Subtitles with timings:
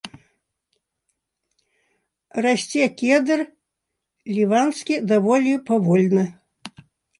[2.47, 3.39] Расце кедр
[4.35, 6.25] ліванскі даволі павольна.